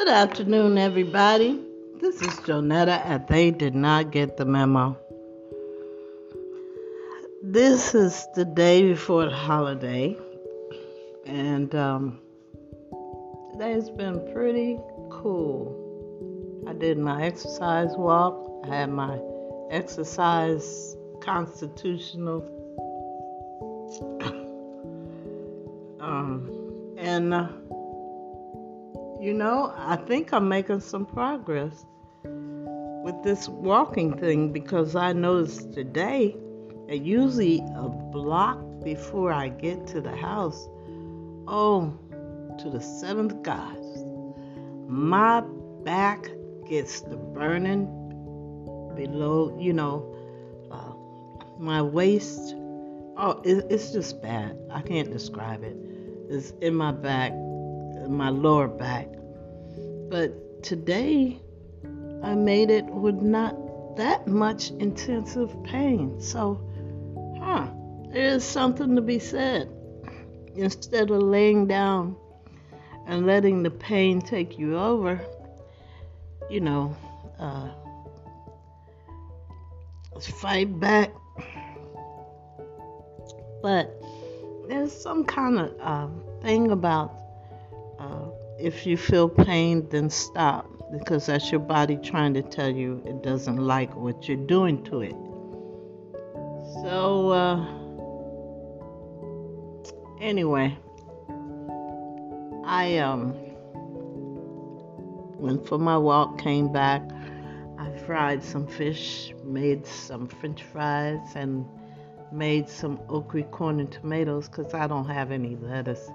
[0.00, 1.60] Good afternoon, everybody.
[2.00, 4.96] This is Jonetta, and they did not get the memo.
[7.42, 10.16] This is the day before the holiday,
[11.26, 12.18] and um,
[13.52, 14.78] today's been pretty
[15.10, 16.64] cool.
[16.66, 19.20] I did my exercise walk, I had my
[19.70, 22.40] exercise constitutional,
[26.00, 27.48] um, and uh,
[29.20, 31.84] you know, I think I'm making some progress
[32.24, 36.34] with this walking thing because I noticed today
[36.88, 40.68] that usually a block before I get to the house,
[41.46, 41.92] oh,
[42.60, 43.76] to the seventh God,
[44.88, 45.42] my
[45.84, 46.30] back
[46.66, 47.84] gets the burning
[48.96, 50.16] below, you know,
[50.70, 52.54] uh, my waist.
[53.18, 54.58] Oh, it, it's just bad.
[54.70, 55.76] I can't describe it.
[56.30, 57.32] It's in my back
[58.10, 59.06] my lower back.
[60.10, 61.40] But today
[62.24, 66.20] I made it with not that much intensive pain.
[66.20, 66.60] So,
[67.40, 67.68] huh,
[68.12, 69.70] there's something to be said.
[70.56, 72.16] Instead of laying down
[73.06, 75.20] and letting the pain take you over,
[76.50, 76.96] you know,
[77.38, 77.68] uh,
[80.40, 81.12] fight back.
[83.62, 84.02] But
[84.66, 86.08] there's some kind of uh,
[86.42, 87.29] thing about
[88.60, 93.22] if you feel pain, then stop because that's your body trying to tell you it
[93.22, 95.14] doesn't like what you're doing to it.
[96.82, 97.64] So, uh,
[100.20, 100.76] anyway,
[102.64, 103.34] I um,
[105.38, 107.02] went for my walk, came back.
[107.78, 111.64] I fried some fish, made some french fries, and
[112.32, 116.10] made some okra corn and tomatoes because I don't have any lettuce.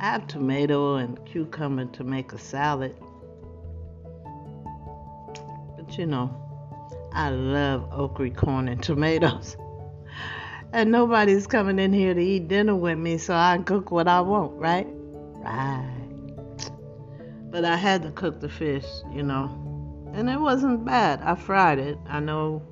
[0.00, 2.94] I have tomato and cucumber to make a salad.
[5.76, 6.34] But you know,
[7.12, 9.56] I love okra corn and tomatoes.
[10.72, 14.20] and nobody's coming in here to eat dinner with me, so I cook what I
[14.20, 14.86] want, right?
[14.90, 16.70] Right.
[17.50, 19.60] But I had to cook the fish, you know.
[20.12, 21.20] And it wasn't bad.
[21.22, 21.98] I fried it.
[22.08, 22.62] I know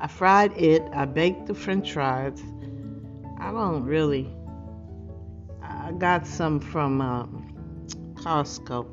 [0.00, 0.82] I fried it.
[0.92, 2.42] I baked the french fries.
[3.38, 4.30] I don't really
[5.84, 7.54] I got some from um,
[8.14, 8.88] Costco.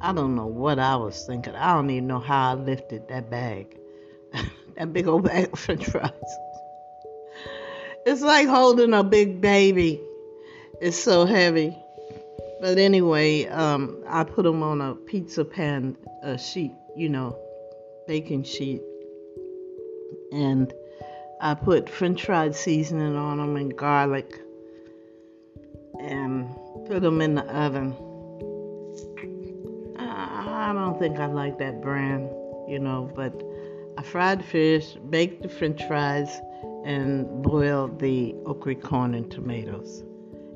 [0.00, 1.54] I don't know what I was thinking.
[1.54, 3.78] I don't even know how I lifted that bag,
[4.78, 6.10] that big old bag of French fries.
[8.06, 10.00] It's like holding a big baby.
[10.80, 11.76] It's so heavy.
[12.62, 17.38] But anyway, um, I put them on a pizza pan a sheet, you know,
[18.06, 18.80] baking sheet,
[20.32, 20.72] and
[21.42, 24.40] I put French fried seasoning on them and garlic
[26.00, 26.48] and
[26.86, 27.94] put them in the oven.
[29.98, 32.28] I, don't think I like that brand,
[32.68, 33.42] you know, but
[33.96, 36.40] I fried fish, baked the french fries,
[36.84, 40.04] and boiled the okra corn and tomatoes.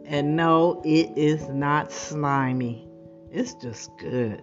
[0.05, 2.89] And no, it is not slimy.
[3.31, 4.43] It's just good.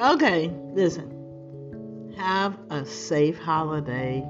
[0.00, 2.14] Okay, listen.
[2.16, 4.24] Have a safe holiday.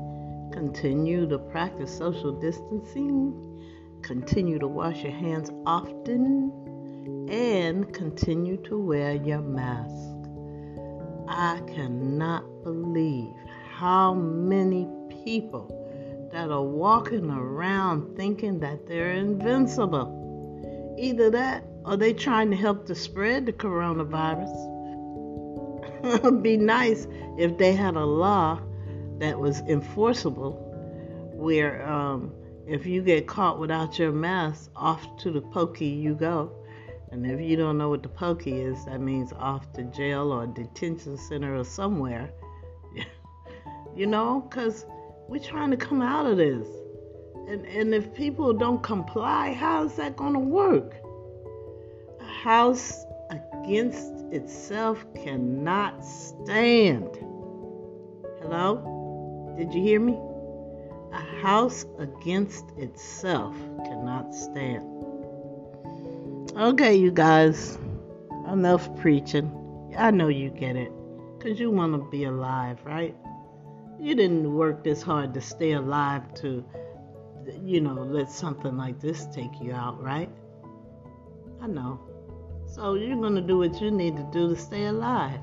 [0.52, 3.55] Continue to practice social distancing
[4.06, 6.52] Continue to wash your hands often
[7.28, 10.30] and continue to wear your mask.
[11.26, 13.34] I cannot believe
[13.74, 14.86] how many
[15.24, 20.94] people that are walking around thinking that they're invincible.
[20.96, 24.54] Either that or they trying to help to spread the coronavirus.
[26.04, 27.08] It'd be nice
[27.38, 28.60] if they had a law
[29.18, 30.52] that was enforceable
[31.34, 32.32] where um,
[32.66, 36.52] if you get caught without your mask, off to the pokey you go.
[37.12, 40.46] And if you don't know what the pokey is, that means off to jail or
[40.46, 42.30] detention center or somewhere.
[43.96, 44.84] you know, because
[45.28, 46.68] we're trying to come out of this.
[47.48, 50.96] And, and if people don't comply, how is that going to work?
[52.20, 57.16] A house against itself cannot stand.
[58.42, 59.54] Hello?
[59.56, 60.18] Did you hear me?
[61.42, 63.54] House against itself
[63.84, 64.84] cannot stand.
[66.56, 67.78] Okay, you guys,
[68.50, 69.50] enough preaching.
[69.98, 70.90] I know you get it,
[71.38, 73.14] because you want to be alive, right?
[74.00, 76.64] You didn't work this hard to stay alive to,
[77.62, 80.30] you know, let something like this take you out, right?
[81.60, 82.00] I know.
[82.66, 85.40] So you're going to do what you need to do to stay alive.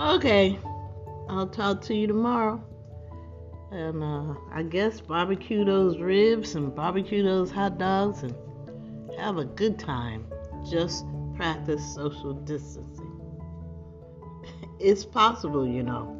[0.00, 0.58] Okay,
[1.28, 2.62] I'll talk to you tomorrow.
[3.70, 8.34] And uh, I guess barbecue those ribs and barbecue those hot dogs and
[9.18, 10.26] have a good time.
[10.70, 11.04] Just
[11.36, 13.14] practice social distancing.
[14.80, 16.14] It's possible, you know.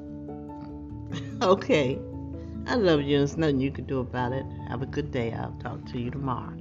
[1.42, 1.98] okay.
[2.66, 4.44] I love you, there's nothing you can do about it.
[4.68, 5.32] Have a good day.
[5.32, 6.54] I'll talk to you tomorrow.